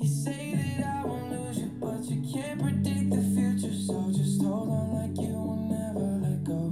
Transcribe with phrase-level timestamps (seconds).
[0.00, 3.74] You say that I won't lose you, but you can't predict the future.
[3.74, 6.70] So just hold on like you will never let go.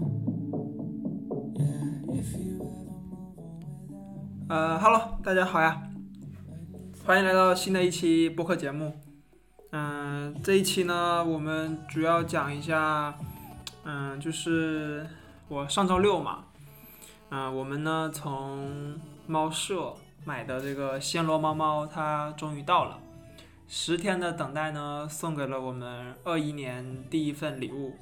[1.58, 4.48] Yeah, if you ever move on without.
[4.48, 5.82] 呃，Hello，大家好呀，
[7.04, 8.93] 欢迎来到新的一期播客节目。
[9.72, 13.12] 嗯、这一期呢，我们主要讲一下，
[13.82, 15.04] 嗯、就是
[15.48, 16.45] 我上周六嘛，
[17.30, 18.95] 嗯、我们呢从
[19.27, 19.93] 猫舍
[20.24, 23.00] 买的这个暹罗猫猫，它终于到了。
[23.69, 27.97] 十天的等待呢，送给了我们二一年第一份礼物。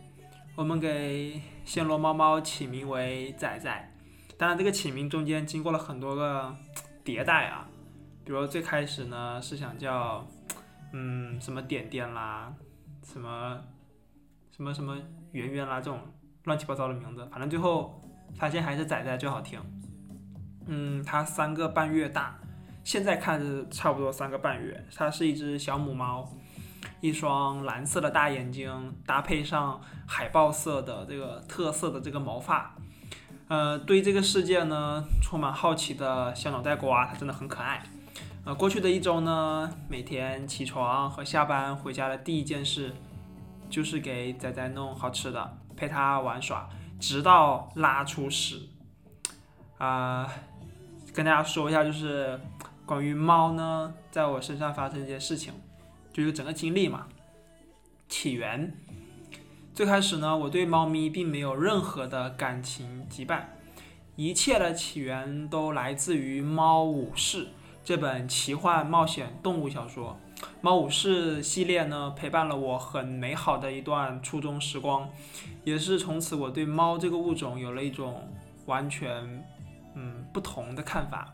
[0.55, 3.93] 我们给暹罗猫猫起名为仔仔。
[4.37, 6.55] 当然，这个起名中间经过了很多个
[7.05, 7.67] 迭代啊，
[8.25, 10.27] 比如最开始呢是想叫，
[10.93, 12.53] 嗯，什么点点啦，
[13.03, 13.59] 什么
[14.51, 14.97] 什么什么
[15.33, 15.99] 圆圆啦这种
[16.45, 18.01] 乱七八糟的名字，反正最后
[18.37, 19.59] 发现还是仔仔最好听。
[20.67, 22.39] 嗯，它三个半月大，
[22.85, 24.87] 现在看是差不多三个半月。
[24.95, 26.31] 它是一只小母猫，
[27.01, 32.77] 一双蓝色的大眼睛，搭配上海豹色的这个特色的这个毛发。
[33.49, 37.83] 呃，对这个世界呢充满好奇的小脑袋瓜，它真的很可爱。
[38.45, 42.93] 呃，过去的一周呢，每天起床和下班回家的第一件事，
[43.71, 46.69] 就是给仔仔弄好吃的，陪它玩耍，
[47.01, 48.69] 直到拉出屎。
[49.79, 50.27] 啊、
[51.13, 52.41] 跟大家说一下，就是
[52.87, 55.55] 关于猫呢，在我身上发生一些事情，
[56.13, 57.07] 就是整个经历嘛。
[58.09, 58.77] 起源，
[59.73, 63.45] 最开始呢，我对猫咪并没有任何的感情羁绊，
[64.17, 67.47] 一切的起源都来自于《猫武士》
[67.83, 70.19] 这本奇幻冒险动物小说。
[70.61, 75.09] 《猫武士》系列呢，陪伴了我很美好的一段初中时光，
[75.65, 78.31] 也是从此我对猫这个物种有了一种
[78.67, 79.43] 完全
[79.95, 81.33] 嗯不同的看法。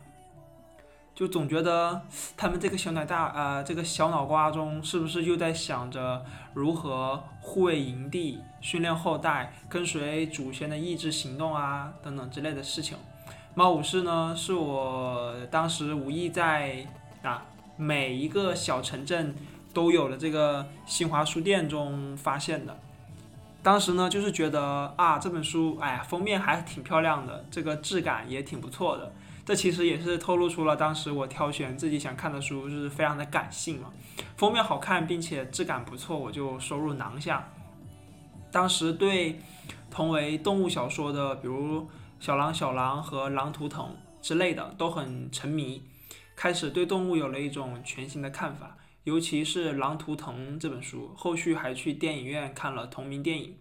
[1.13, 2.01] 就总觉得
[2.35, 12.97] 他们这个小脑大呃这个小脑瓜中是不是又在想着如何护卫营地、训练后代、跟随祖先的意志行动啊等等之类的事情。
[13.53, 16.87] 猫武士呢，是我当时无意在
[17.21, 17.45] 啊
[17.75, 19.35] 每一个小城镇
[19.73, 22.79] 都有的这个新华书店中发现的。
[23.61, 29.11] 当时呢，就是觉得啊这本书，哎呀封面还挺漂亮的，这个质感也挺不错的。
[29.51, 33.91] 这其实也是透露出了当时我挑选自己想看的书，就是非常的感性嘛。
[34.37, 37.51] 封面好看，并且质感不错，我就收入囊下。
[38.49, 39.41] 当时对
[39.89, 41.81] 同为动物小说的，比如
[42.17, 43.87] 《小狼小狼》和《狼图腾》
[44.25, 45.83] 之类的，都很沉迷，
[46.33, 48.77] 开始对动物有了一种全新的看法。
[49.03, 53.57] 尤其是《狼图腾》这本书，后续还去电影院看了同名电影，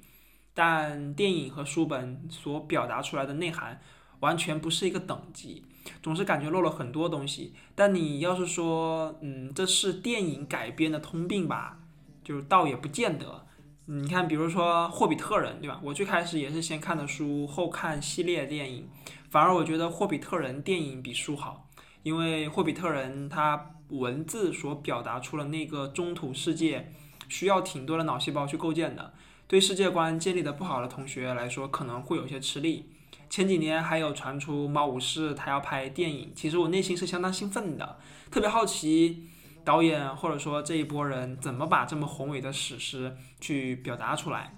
[0.55, 3.81] 但电影和书本所表达出来的内涵
[4.21, 5.65] 完全不是一个等级。
[6.03, 7.55] 总是感觉漏了很多东西。
[7.75, 11.79] 但你要是说，嗯，这是电影改编的通病吧，
[12.23, 13.47] 就是倒也不见得。
[13.87, 15.81] 你看，比如说《霍比特人》，对吧？
[15.83, 18.89] 我最开始也是先看的书，后看系列电影，
[19.31, 21.69] 反而我觉得《霍比特人》电影比书好，
[22.05, 26.93] 因为《霍比特人》它文字所表达出了那个中土世界
[27.29, 29.13] 需要挺多的脑细胞去构建的，
[29.49, 32.91] 对世界观建立的不好的同学来说，可能会有些吃力。
[33.31, 37.97] 前几年还有传出猫武士他要拍电影，其实我内心是相当兴奋的，
[38.29, 39.29] 特别好奇
[39.65, 44.57] 导演或者说这一波人怎么把这么宏伟的史诗去表达出来。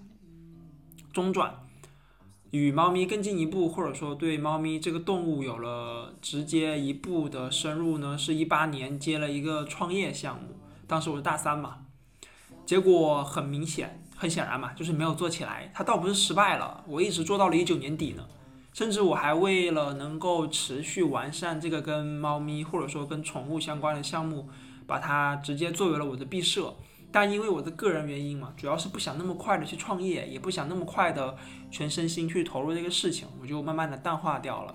[1.12, 1.54] 中转，
[2.52, 10.56] 与猫咪更进一步，或者说对猫咪这个动物有了直接一步的深入呢，是一八年接了一个创业项目，
[10.86, 11.80] 当时我是大三嘛，
[12.64, 15.70] 结果很明显，很显然嘛，就是没有做起来。
[15.74, 18.26] 它倒不是失败了，我一直做到了一九年底呢。
[18.72, 24.48] 甚至我还为了能够持续完善这个跟猫咪或者说跟宠物相关的项目，
[24.86, 26.74] 把它直接作为了我的毕设。
[27.10, 31.36] 但因为我的个人原因嘛，主要是不想那么快的去创业，也不想那么快的
[31.70, 34.74] 全身心去投入这个事情，我就慢慢的淡化掉了。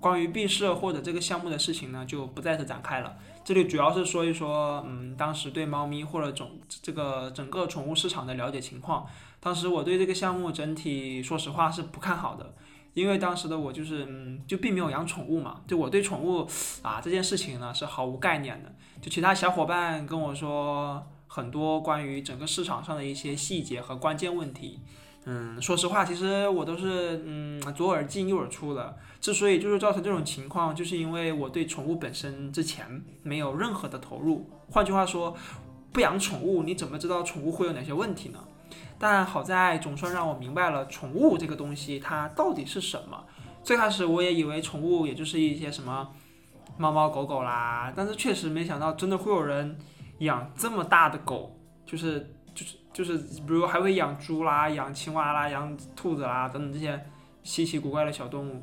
[0.00, 3.16] 关于毕设或者这个项目的事情呢，就不在此展开了。
[3.44, 6.50] 这里主要是说一说，嗯，当时对猫咪或者种
[6.82, 9.06] 这个整个宠物市场的了解情况。
[9.38, 12.54] 当时我对这个项目整体说实话是不看好的。
[12.94, 16.46] 因为当时的我就是，嗯，就并没有养宠物嘛，就我对宠物
[16.82, 18.74] 啊这件事情呢是毫无概念的。
[19.00, 24.80] 就其他小伙伴跟我说很多关于整个市场上的一些细节和关键问题，
[25.24, 28.96] 嗯，说实话，其实我都是嗯左耳进右耳出的。
[29.20, 34.48] 之所以就是造成这种情况，就是因为我对宠物本身之前没有任何的投入。
[34.70, 35.36] 换句话说，
[35.92, 38.38] 不养宠物，你怎么知道宠物会有哪些问题呢？
[38.98, 43.24] 但好在总算让我明白了宠物这个东西它到底是什么。
[43.62, 46.08] 最开始我也以为宠物也就是一些什么
[46.76, 49.76] 猫猫狗狗啦，但是确实没想到真的会有人
[50.18, 51.54] 养这么大的狗，
[51.84, 57.00] 就是就是就是，比如还会养猪啦、养青蛙啦、养兔子啦等等这些
[57.42, 58.62] 稀奇古怪的小动物，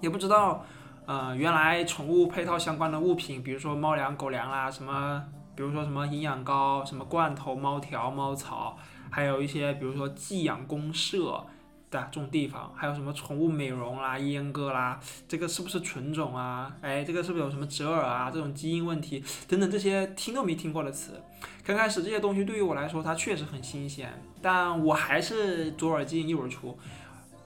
[0.00, 0.64] 也不知道，
[1.06, 5.24] 呃，原来宠物配套相关的物品，比如说猫粮、狗粮啦，什么，
[5.56, 8.76] 比如说什么营养膏、什么罐头、猫条、猫草，
[9.12, 11.46] 还有一些比如说寄养公社。
[11.92, 14.98] 的这种地方，还有什么宠物美容啦、阉割啦，
[15.28, 16.74] 这个是不是纯种啊？
[16.80, 18.30] 哎，这个是不是有什么折耳啊？
[18.30, 21.20] 这种基因问题等等这些听都没听过的词。
[21.62, 24.10] 刚开始这些东西对于我来说，它确实很新鲜，
[24.40, 26.78] 但我还是左耳进右耳出，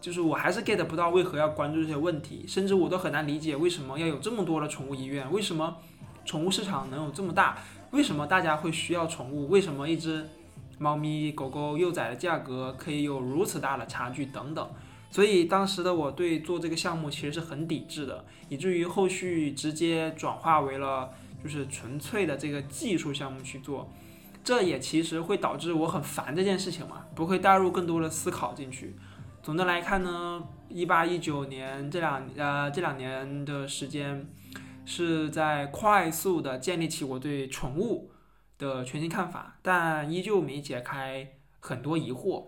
[0.00, 5.76] 就是我还是 get 不到为何要关注这些问题，甚至我都很难理解为什么要有这么多的宠物医院，为什么
[6.24, 7.58] 宠物市场能有这么大，
[7.90, 10.28] 为什么大家会需要宠物，为什么一只。
[10.78, 14.70] 猫咪、狗狗、幼崽的价格可以有如此大的差距等等，
[15.10, 21.10] 所以当时的我对做这个项目其实是很抵制的，以至于后续直接转化为了
[21.42, 23.90] 就是纯粹的这个技术项目去做，
[24.44, 28.94] 这也其实会导致我很烦这件事情嘛，不会带入更多的思考进去。
[29.42, 34.26] 总的来看呢，一八一九年这两呃这两年的时间
[34.84, 38.10] 是在快速的建立起我对宠物。
[38.58, 41.28] 的全新看法，但依旧没解开
[41.60, 42.46] 很多疑惑。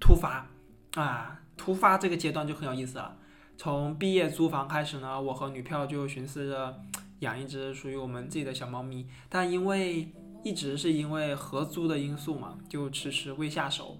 [0.00, 0.48] 突发
[0.94, 3.16] 啊，突发这个阶段就很有意思了。
[3.56, 6.80] 从毕业租房开始呢，我和女票就寻思着
[7.20, 10.08] 养一只属于我们自己的小猫咪，但因为
[10.42, 13.96] 一直是因为合租的因素嘛，就迟迟未下手。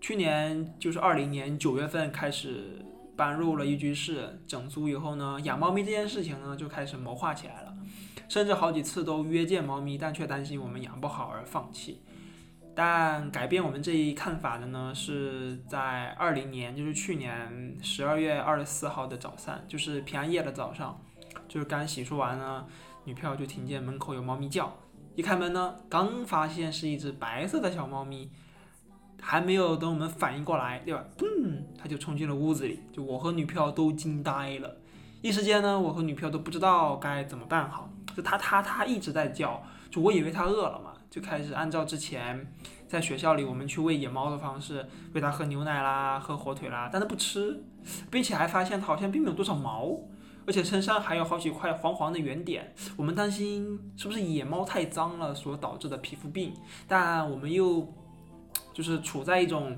[0.00, 2.82] 去年就是二零年九月份开始
[3.14, 7.75] 搬入了一居室，整租以后呢，养猫咪这件事情呢就开始谋划起来了。
[8.28, 12.02] 甚至好几次都约见猫咪，但却担心我们养不好而放弃。
[12.74, 21.00] 但改变我们这一看法的呢，是在二零年，就是去年十二月二十四号的早上，就是平安夜的早上，
[21.48, 22.66] 就是刚洗漱完呢，
[23.04, 24.76] 女票就听见门口有猫咪叫，
[25.14, 28.30] 一开门呢，刚发现是一只白色的小猫咪，
[29.22, 31.02] 还没有等我们反应过来，对吧？
[31.22, 34.76] 嗯，它就冲进了屋子里，就我和女票都惊呆了，
[35.22, 37.88] 一时间呢，我和女票都不知道该怎么办好。
[38.16, 42.50] 就它它它一直在叫，就我以为它饿了嘛，就开始按照之前
[42.88, 47.62] 在学校里我们去喂野猫的方式喂它喝牛奶啦，喝火腿啦，但它不吃，
[48.10, 49.98] 并且还发现它好像并没有多少毛，
[50.46, 56.54] 而且身上还有好几块黄黄的圆点，我们担心是不是野猫太脏了所导致的皮肤病，
[56.88, 57.92] 但我们又
[58.72, 59.76] 就是处在一种，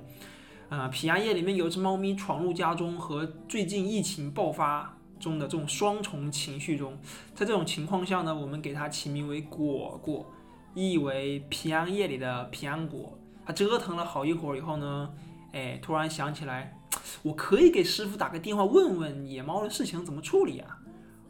[0.68, 4.94] 呃，皮亚叶里面有只猫咪闯入家中和最近疫情爆发。
[5.18, 6.96] 中的这种双重情绪中，
[7.34, 10.26] 在这种情况下呢，我们给它起名为果果，
[10.74, 13.18] 意为平安夜里的平安果。
[13.44, 15.10] 他折腾了好一会儿以后呢，
[15.52, 16.78] 哎，突然想起来，
[17.22, 20.78] 我可以给师傅打个电话问问野猫的事情怎么处理啊。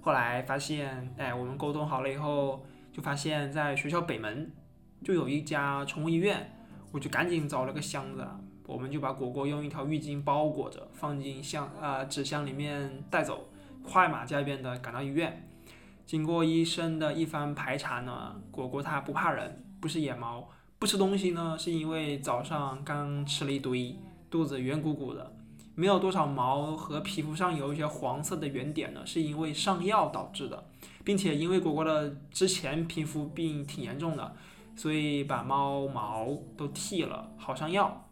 [0.00, 4.50] 后来发现，哎，我们沟通好了以后，就发现在学校北门
[5.04, 6.58] 就有一家宠物医院，
[6.90, 8.26] 我就赶紧找了个箱子，
[8.66, 13.48] 我们就把果果用一条浴巾包裹着，放进箱啊纸箱里面带走。
[13.88, 15.48] 快马加鞭地赶到医院，
[16.04, 20.46] 经过医生的一番排查呢，果果它不怕人，不是野猫，
[20.78, 23.96] 不吃东西呢，是因为早上刚吃了一堆，
[24.28, 25.34] 肚子圆鼓鼓的，
[25.74, 30.66] 没有多少毛和皮肤上有一些黄色的圆点呢，是因为上药导致的，
[31.02, 34.36] 并且因为果果的之前皮肤病挺严重的，
[34.76, 38.06] 所以把猫毛都剃了，好上药，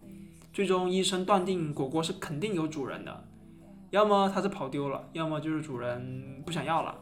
[0.54, 3.24] 最终医生断定果果是肯定有主人的。
[3.90, 6.94] 要么它是跑丢了，要么就是主人不想要了。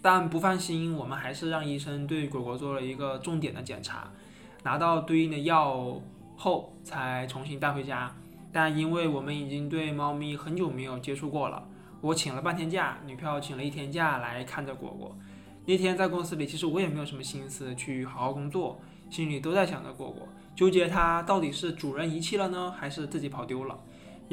[0.00, 4.10] 但不放心，我们还是让医生对果果做了一个重点的检查，
[4.62, 6.00] 拿到对应的药
[6.36, 8.14] 后才重新带回家。
[8.52, 11.66] 但因为我们已经对猫咪很久没有接触过了，
[12.00, 15.16] 我请了半天假，女票请了一天假来看着果果。
[15.66, 18.78] 那天在公司里，其实我也没有什么心思去好好工作，
[19.08, 23.76] 心里都在想着果果，纠结它到底是主人遗弃了呢，还是自己跑丢了。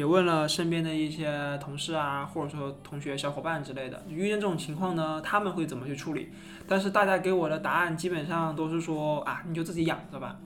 [0.01, 6.29] 也问了身边的一些同事啊，或者说同学、小伙伴之类的，遇见这种情况呢，他们会怎么去处理？
[6.67, 10.39] 但是大家给我的答案基本上都是说啊，你就自己养着吧。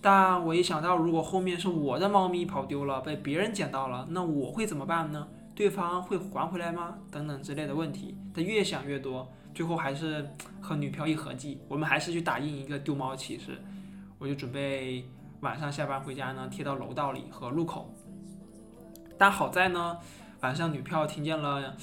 [0.00, 5.28] 但我一想到如果后面是我的猫咪跑丢了，被别人捡到了，那我会怎么办呢？
[5.54, 6.96] 对方会还回来吗？
[7.12, 10.28] 等等之类的问题，他越想越多，最后还是
[10.60, 13.56] 和女票一合计，我们还是去打印一个丢猫启事。
[14.18, 15.04] 我就准备
[15.42, 17.94] 晚上下班回家呢，贴到楼道里和路口。
[19.18, 19.98] 但好在呢，
[20.40, 21.74] 晚上女票听见了，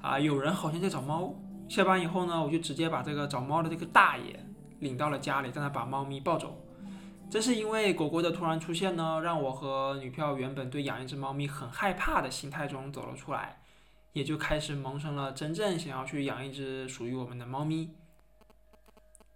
[0.00, 1.34] 啊，有人好像在找猫。
[1.68, 4.44] 下班以后呢，我就直接把这个找猫的这个大爷
[4.80, 6.58] 领到了家里，让他把猫咪抱走。
[7.30, 13.62] 正是因为果果的突然出现呢，让我和女票原本对养一只猫咪很害怕的心态中走了出来，
[14.12, 17.94] 也就开始萌生了真正想要去养一只属于我们的猫咪。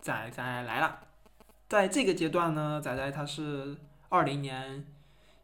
[0.02, 1.00] 仔仔来了。
[1.68, 3.78] 在这个阶段呢，仔仔他是
[4.10, 4.84] 二零年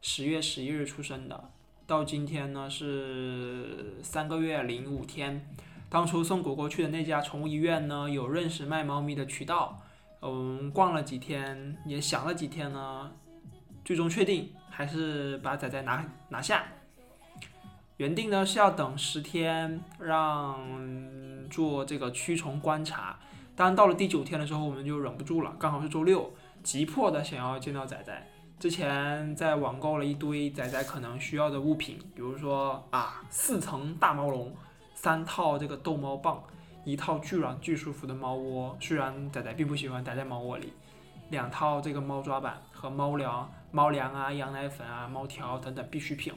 [0.02, 1.50] 十月十一日出生的，
[1.92, 5.46] 到今天呢是三个月零五天。
[5.90, 9.78] 当初送果果去的那家宠物医院呢，有认识卖猫咪的渠道，
[10.22, 13.12] 嗯，逛了几天，也想了几天呢，
[13.84, 16.64] 最终确定还是把仔仔拿拿下。
[17.98, 20.58] 原定呢是要等十天让
[21.50, 23.18] 做这个驱虫观察，
[23.54, 26.32] 但到了第九天的时候，我们就忍不住了，刚好是周六，
[26.62, 28.26] 急迫的想要见到仔仔。
[28.62, 34.54] 之前在网购了一堆仔仔可能需要的物品，比如说啊四层大毛笼，
[34.94, 36.40] 三套这个逗猫棒，
[36.84, 40.72] 一套巨软巨舒服的猫窝，虽然仔仔并不喜欢待在猫窝里，
[41.30, 46.32] 两套这个猫抓板和猫粮、猫粮啊、羊奶粉啊、猫条等等必需品。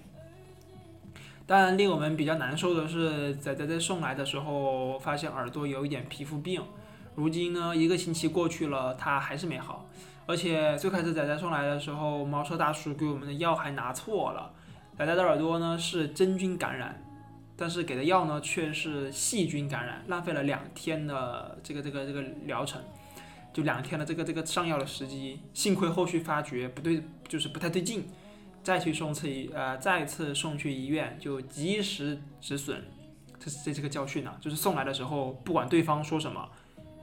[1.45, 6.63] 但令我们比较难受的是，仔仔在送来的时候发现耳朵有一点皮肤病，
[7.13, 9.85] 如今呢一个星期过去了，它还是没好。
[10.25, 14.51] 而且最开始仔仔送来的时候，猫舍大叔给我们的药还拿错了，
[14.97, 17.01] 仔仔的耳朵呢是真菌感染，
[17.55, 22.81] 但是给的药呢却是细菌感染，浪费了两天的这个这个这个疗程，
[23.53, 25.39] 就两天的这个这个上药的时机。
[25.53, 28.07] 幸亏后续发觉不对，就是不太对劲。
[28.63, 32.83] 再去送次医，呃，再次送去医院就及时止损，
[33.39, 34.33] 这是这个教训呢。
[34.41, 36.49] 就是送来的时候，不管对方说什么，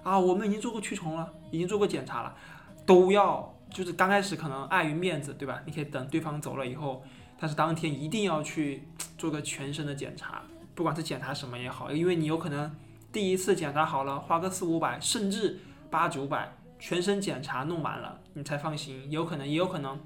[0.02, 2.36] 啊，我们已经做过驱虫了，已经做过检查了，
[2.84, 5.62] 都要就是刚开始可能碍于面子，对吧？
[5.64, 7.02] 你可以等对方走了以后，
[7.38, 8.84] 但是当天一定要去
[9.16, 10.42] 做个全身的检查，
[10.74, 12.74] 不管是检查什么也好，因为你有可能
[13.12, 15.58] 第一次检查好了，花个四五百，甚至
[15.90, 19.10] 八九百，全身检查弄完了，你才放心。
[19.10, 19.98] 有可能，也有可能。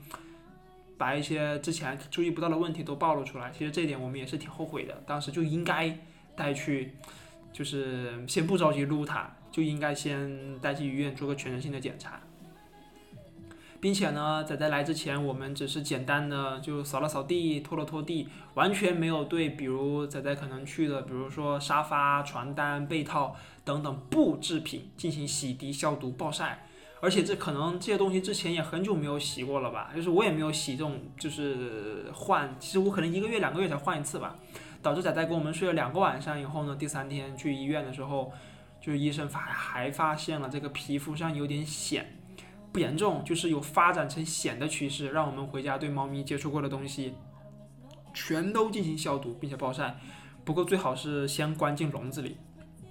[0.99, 4.95] 把一些之前注意不到的问题都暴露出来，其实这一点我们也是挺后悔的。
[5.07, 5.95] 当时就应该
[6.35, 6.95] 带去，
[7.53, 12.19] 就是先不着急撸它，就应该先带去医院做个全身性的检查，
[13.81, 26.67] 并且呢，仔仔来之前，我们只是简单的就扫了扫地、拖了拖地，完全没有对比如仔仔可能去的，比如说沙发、床单、被套等等布制品进行洗涤、消毒、暴晒。
[26.99, 34.35] 而且这可能这些东西之前也很久没有洗过了吧，就是我也没有洗这种，就是换，其实我可能一个月两个月才换一次吧，
[34.81, 38.33] 导致仔仔跟我们睡了两个晚上以后呢，第三天去医院的时候，
[38.81, 42.03] 就是医生发还发现了这个皮肤上有点癣，
[42.77, 47.15] 不严重，就是有发展成癣的趋势，让我们回家对猫咪接触过的东西，
[48.13, 49.97] 全都进行消毒并且暴晒，
[50.45, 52.37] 不过最好是先关进笼子里，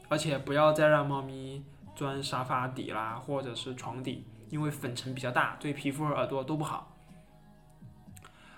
[0.10, 1.64] 而且不要再让猫咪。
[1.96, 6.94] 钻沙发底啦，或者是床底，因为粉尘比较大，对皮肤和耳朵都不好。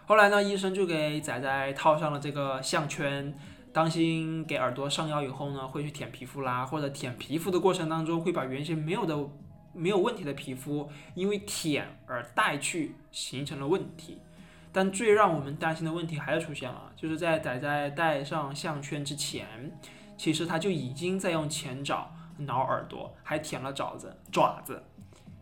[0.08, 3.38] 后来呢，医生就给仔仔套上了这个项圈，
[3.72, 9.16] 当心给耳朵上药以后呢，会去舔皮肤啦，或者舔皮肤的过程当中会把原先没有的、
[9.78, 14.18] 没有问题的皮肤，因为舔而带去，形成了问题。
[14.74, 19.72] 但最让我们担心的问题还是出现了，就是在仔仔戴上项圈之前，
[20.18, 22.12] 其实他就已经在用前爪。
[22.40, 24.84] 挠耳朵，还舔了爪子爪子，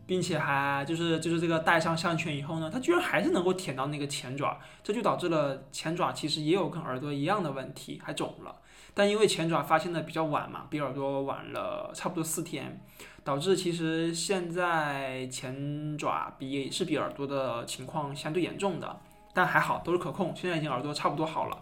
[0.07, 8.55] 并且还就是就是这个戴上项圈以后呢，它居然还是能够舔到那个前爪，这就导致了前爪其实也有跟耳朵一样的问题，还肿了。
[8.95, 12.81] 但因为前爪发现的比较晚嘛，比耳朵晚了差不多四天，
[13.25, 19.01] 导致其实现在前爪比是比耳朵的情况相对严重的，
[19.33, 21.61] 但还好都是可控，现在已经耳朵差不多好了。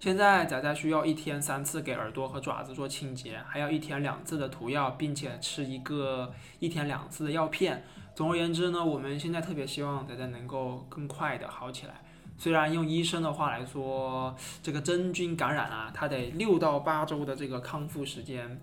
[0.00, 7.84] 现在仔仔需要一天三次给耳朵和爪子做清洁，还要一天两次的涂药，并且吃一个一天两次的药片。
[8.12, 12.02] 总而言之呢，我们现在特别希望仔仔能够更快的好起来。
[12.36, 18.60] 虽然用医生的话来说，这个真菌感染啊，它得六到八周的这个康复时间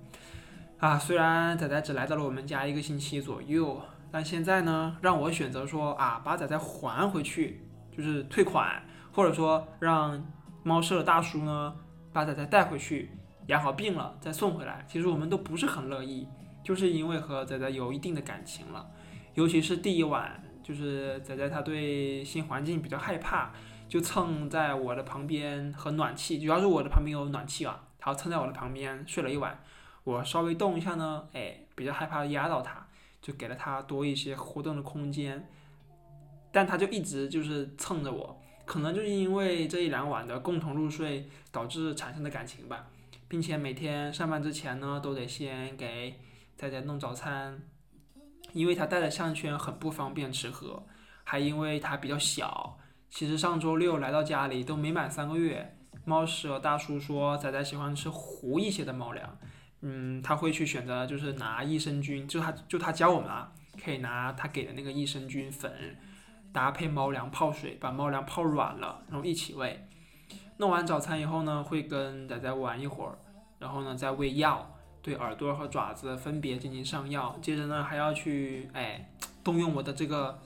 [0.79, 0.97] 啊。
[0.97, 7.61] 虽然仔仔只来到了我们家一个星期左右，但现在呢，让我选择说啊，把仔仔还回去，
[7.95, 10.25] 就是退款，或者说让。
[10.61, 11.73] 猫舍的大叔呢，
[12.11, 13.09] 把仔仔带回去
[13.47, 16.27] 养好病了再送回来，其实我们都不是很乐意，
[16.61, 18.85] 就是因为和仔仔有一定的感情了，
[19.35, 23.51] 尤其是第一晚，就是仔仔他对新环境比较害怕，
[23.88, 29.59] 就蹭在我的旁边和暖气，主要是我的旁边有暖气啊，他蹭在我的旁边睡了一晚，
[30.03, 32.85] 我稍微动一下呢，哎，比较害怕压到他，
[33.19, 35.49] 就给了他多一些活动的空间，
[36.51, 38.39] 但他就一直就是蹭着我。
[38.63, 42.85] 可能就是因为这一两晚的共同入睡导致产生的感情吧，
[43.27, 46.13] 并且每天上班之前呢，都得先给
[46.55, 47.59] 仔仔弄早餐，
[48.53, 50.83] 因为他戴的项圈很不方便吃喝，
[51.23, 52.77] 还因为他比较小。
[53.09, 59.37] 其实上周六来到家里都没满三个月，猫舍大叔说仔仔喜欢吃糊一些的猫粮，
[59.81, 63.51] 嗯，他会去选择就是拿益生菌，就他就他教我们啊，
[63.83, 65.97] 可以拿他给的那个益生菌粉，
[66.53, 69.87] 搭配猫粮泡水，把猫粮泡软了，然后一起喂。
[70.57, 73.17] 弄完早餐以后呢，会跟仔仔玩一会儿，
[73.57, 74.75] 然后呢再喂药，
[75.09, 77.35] 对耳朵和爪子分别进行上药。
[77.41, 79.09] 接着呢还要去哎
[79.43, 80.39] 动用我的这个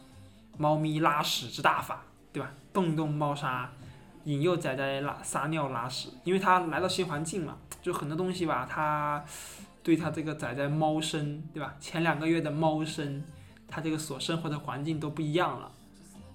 [0.58, 2.50] 猫咪拉屎之大法，对吧？
[2.72, 3.70] 动动猫砂，
[4.24, 9.22] 引诱仔仔拉撒尿拉屎，因为它来到新环境嘛，就很多东西吧，它
[9.84, 11.75] 对它这个仔仔猫生，对吧？
[11.82, 13.22] 前两个月的猫生，
[13.67, 15.70] 它这个所生活的环境都不一样了。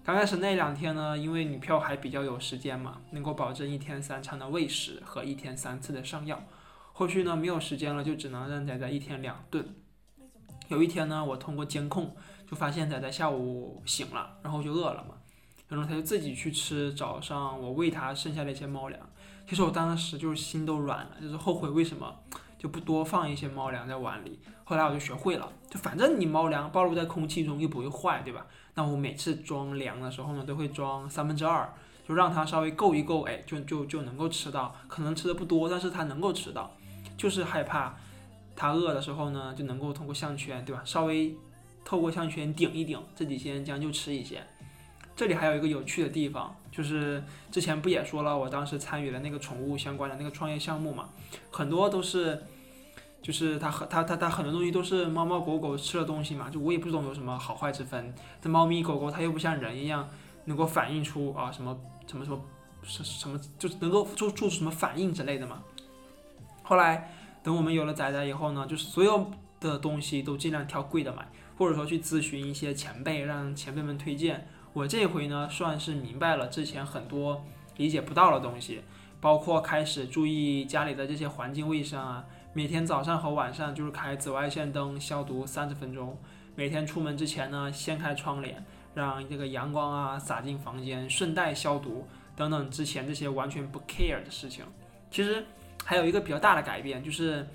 [0.04, 6.38] 刚开始那两天呢，因为女票还比较有时间嘛，能够保证一天三餐的喂食和一天三次的上药。
[6.98, 9.64] 后续呢没有时间了，就只能让仔仔一天两顿。
[10.66, 12.12] 有一天呢，我通过监控
[12.44, 15.14] 就发现仔仔下午醒了，然后就饿了嘛，
[15.68, 19.00] 然后他就自己去吃早上我喂他剩下的一些猫粮。
[19.48, 22.12] 其实我当时就是心都软了，就是后悔为什么
[22.58, 24.40] 就不多放一些猫粮在碗里。
[24.64, 28.44] 后来我就学会了，就反正你猫粮暴露在空气中又不会坏，对吧？
[28.74, 31.72] 那我每次装粮的时候呢，都会装三分之二，
[32.08, 36.76] 就让它稍微够一够，哎，就就就能够吃到，可能吃的不多，但是它能够吃到，
[37.18, 37.94] 就是害怕
[38.56, 40.80] 它饿的时候呢，就能够通过项圈，对吧？
[40.86, 41.34] 稍微
[41.84, 44.42] 透过项圈顶一顶，自己先将就吃一些。
[45.14, 51.10] 这里还有一个有趣的地方，就是之前不也说了，我当时参与了那个宠物相关的那个创业项目嘛，
[51.50, 52.42] 很多都是。
[53.20, 58.14] 就是它和它它它很多东西都是猫猫狗狗吃的东西嘛，就我也不懂有什么好坏之分。
[58.40, 60.08] 这猫咪狗狗它又不像人一样
[60.44, 62.40] 能够反映出啊什么什么什么
[62.84, 65.60] 什什么，就是能够做做出什么反应之类的嘛。
[66.68, 67.10] 后来
[67.42, 74.46] 等我们有了仔仔以后呢，就是所有的东西都尽量挑贵的买，或者说去咨询一些前辈，让前辈们推荐。
[74.74, 77.42] 我这回呢算是明白了之前很多
[77.78, 78.82] 理解不到的东西，
[79.18, 82.22] 包括开始注意家里的这些环境卫生啊。
[82.52, 86.18] 每天早上和晚上就是开紫外线灯消毒三十分钟。
[86.54, 92.70] 每天出门之前呢，掀开窗帘，让这个阳光啊洒进房间，顺带消毒等等。
[92.70, 94.66] 之前这些完全不 care 的事情，
[95.10, 95.46] 其实
[95.88, 97.48] 还有一个比较大的改变，就是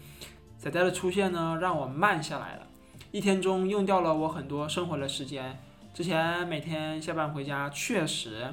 [0.57, 2.65] 仔仔的出现呢，让我慢下来了。
[3.11, 5.55] 一天中用掉了我很多生活的时间。
[5.93, 8.51] 之前每天下班回家，确实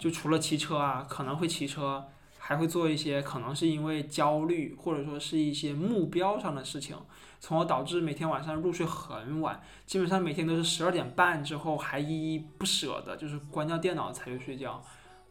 [0.00, 2.04] 就除了骑车啊，可能会骑车。
[2.44, 6.96] 还会做一些可能是因为焦虑，或者说是一些目标上的事情，
[7.38, 14.82] 从而导致每天晚上入睡很晚，基本上每天都是十二点半之后还依依不舍的，就是关掉电脑才去睡觉，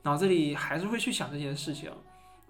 [0.03, 1.91] 脑子里还是会去想这些事情。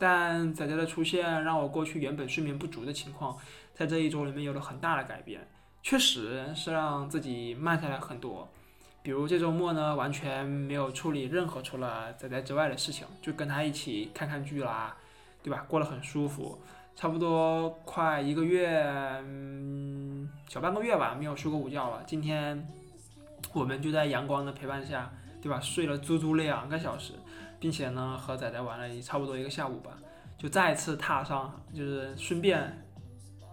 [0.01, 3.37] 但仔仔的出现，让我过去原本睡眠不足的情况，
[3.75, 5.47] 在这一周里面有了很大的改变，
[5.83, 8.49] 确实是让自己慢下来很多。
[9.03, 14.97] 比如这周末呢，完全没有处理任何除了仔仔之外的事情，就跟他一起看看剧啦，
[15.43, 15.63] 对吧？
[15.67, 16.59] 过得很舒服。
[16.95, 18.83] 差不多快一个月，
[19.23, 22.03] 嗯，小半个月吧，没有睡过午觉了。
[22.07, 22.67] 今天
[23.53, 25.11] 我们就在阳光的陪伴下，
[25.41, 25.59] 对吧？
[25.59, 27.13] 睡了足足两个小时，
[27.61, 29.91] 并且呢，和仔仔玩了差不多一个下午吧，
[30.37, 32.59] 就再次踏上，就是顺便，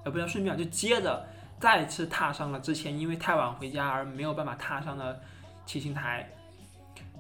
[0.05, 1.25] 呃，不叫顺便，就接着
[1.61, 5.21] 再次踏上了之前因为太晚回家而没有办法踏上的。
[5.69, 6.27] 骑行台，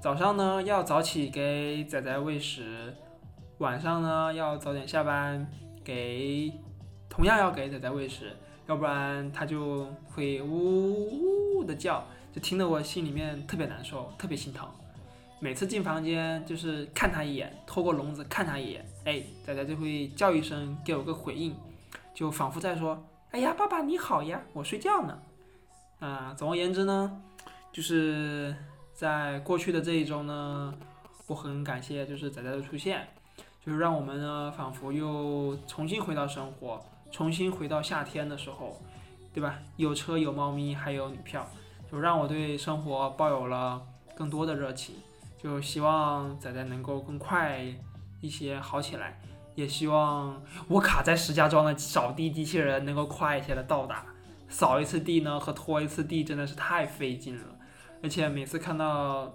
[0.00, 2.94] 早上呢要早起给仔仔喂食，
[3.58, 5.46] 晚上呢要早点下班
[5.84, 6.50] 给，
[7.10, 8.34] 同样要给仔仔喂食，
[8.66, 14.66] 要不然它就会呜呜的叫，就听得我心里面特别难受，特别心疼。
[15.40, 21.54] 每次进房间就是看它一眼，透过笼子看它一眼，哎，仔仔就会叫一声，给我个回应，
[22.12, 25.18] 就仿佛在说：“哎呀，爸爸你好呀，我睡觉呢。”
[26.00, 27.22] 啊，总而言之呢。
[27.70, 28.56] 就是
[28.94, 30.74] 在过去的这一周呢，
[31.28, 33.06] 我很感谢就是仔仔的出现，
[33.64, 38.80] 就是让我们呢仿佛又重新回到生活，重新回到夏天的时候，
[39.32, 39.60] 对吧？
[39.76, 41.46] 有车有猫咪还有女票，
[41.92, 43.80] 就让我对生活抱有了
[44.16, 44.96] 更多的热情。
[45.38, 47.64] 就希望仔仔能够更快
[48.20, 49.20] 一些好起来，
[49.54, 54.04] 也希望我卡在石家庄的扫地机器人能够快一些的到达。
[54.48, 57.44] 扫一次地呢和拖一次地真的是太费劲了。
[58.02, 59.32] 而且每次看到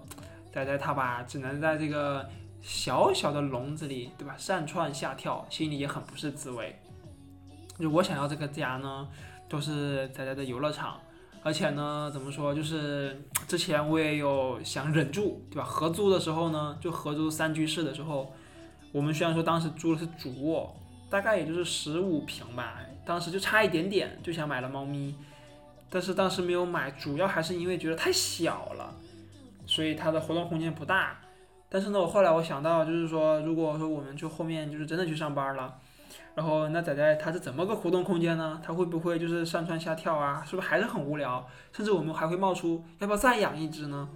[0.52, 2.28] 仔仔他吧，只能在这个
[2.60, 4.34] 小小的笼子里，对吧？
[4.36, 6.78] 上蹿下跳，心里也很不是滋味。
[7.78, 9.08] 就我想要这个家呢，
[9.48, 10.98] 都是仔仔的游乐场。
[11.44, 12.54] 而且呢，怎么说？
[12.54, 15.62] 就是之前我也有想忍住，对吧？
[15.62, 18.32] 合租的时候呢，就合租三居室的时候，
[18.92, 20.74] 我们虽然说当时租的是主卧，
[21.10, 25.14] 大概也就是十五平吧，当时就差一点点就想买了猫咪。
[25.90, 28.94] 但是当时没有买，主要还是因为觉得太小了，
[29.66, 31.20] 所以它的活动空间不大。
[31.68, 35.76] 但是呢，我后来我想到，就是说，如果说我们就后面就是真的去上班了，
[36.34, 38.60] 然后那仔仔他是怎么个活动空间呢？
[38.64, 40.42] 他会不会就是上蹿下跳啊？
[40.44, 41.46] 是不是还是很无聊？
[41.72, 44.08] 甚至我们还会冒出要不要再养一只呢？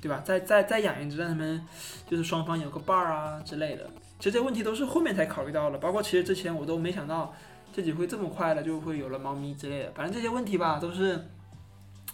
[0.00, 0.20] 对吧？
[0.24, 1.64] 再再再养一只，让他们
[2.06, 3.84] 就是双方有个伴儿啊之类的。
[4.18, 7.32] 其实这些问题都是后面才考虑到的，包括其实之前我都没想到
[7.72, 9.92] 自己会这么快的就会有了猫咪之类的。
[9.92, 11.16] 反正这些问题吧，都是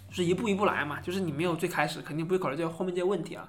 [0.09, 3.49] 就是一步一步来嘛，就是你没有最开始肯定不会考虑这后面这些问题啊。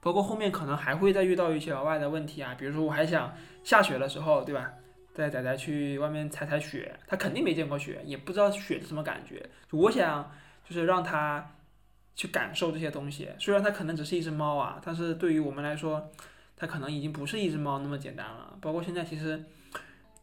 [0.00, 4.72] 包括后面可能还会再遇到一些额外的问题啊，比如说我还想下雪的时候，对吧？
[5.16, 9.48] 带仔仔去外面踩踩雪，他肯定没见过雪，也不知道雪是什么感觉。
[9.70, 10.30] 我想
[10.68, 11.52] 就是让他
[12.14, 13.28] 去感受这些东西。
[13.38, 16.10] 虽然他可能只是一只猫啊，但是对于我们来说，
[16.56, 18.56] 它可能已经不是一只猫那么简单了。
[18.60, 19.44] 包括现在其实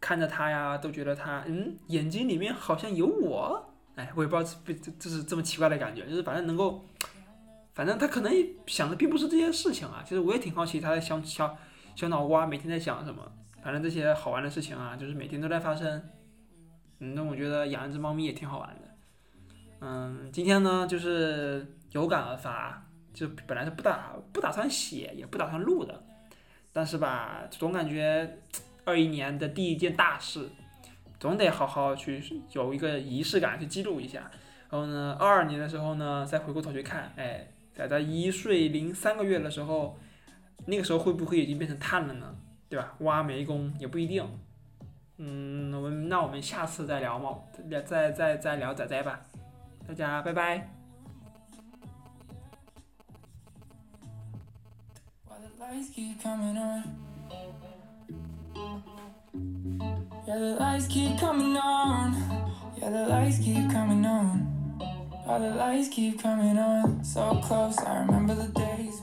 [0.01, 3.73] 看着他呀，都觉得他嗯眼睛里面好像有我。
[3.95, 6.83] 哎，我也不知道这这这是这么奇怪的感觉，就是反正能够，
[7.73, 8.33] 反正他可能
[8.65, 10.03] 想的并不是这些事情啊。
[10.03, 11.55] 其实我也挺好奇他的小小
[11.95, 13.31] 小脑瓜每天在想什么。
[13.63, 16.01] 反正这些好玩的事情啊，就是每天都在发生。
[16.99, 18.81] 嗯，那我觉得养一只猫咪也挺好玩的。
[19.79, 26.03] 嗯，今天呢就是有感而发，就本来是不打不打算写，也不打算录的，
[26.73, 28.37] 但是吧，总感觉
[28.83, 30.49] 二一年的第一件大事，
[31.19, 32.21] 总得好好去
[32.51, 34.29] 有一个仪式感去记录一下。
[34.69, 39.97] 然后呢，二二年的时候呢，再回过头去看，哎，在他一岁零三个月的时候，
[40.65, 42.35] 那个时候会不会已经变成碳了呢？
[42.73, 42.91] 对吧？
[43.01, 44.27] 挖煤工也不一定。
[45.17, 47.37] 嗯，我们那我们下次再聊嘛，
[47.85, 49.19] 再再再聊仔仔吧。
[49.87, 50.67] 大家拜拜。
[55.29, 56.83] The lights keep coming on.
[60.25, 62.15] Yeah, the lights keep coming on.
[62.77, 64.47] Yeah, the lights keep coming on.
[65.27, 67.03] While the lights keep coming on.
[67.03, 68.99] So close, I remember the days